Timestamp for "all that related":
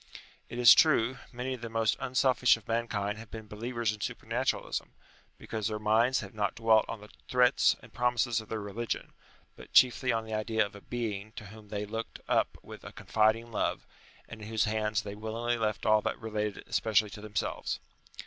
15.85-16.63